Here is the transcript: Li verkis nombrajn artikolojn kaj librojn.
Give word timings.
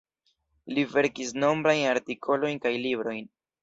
Li 0.77 0.85
verkis 0.95 1.35
nombrajn 1.45 1.87
artikolojn 1.93 2.63
kaj 2.67 2.77
librojn. 2.89 3.35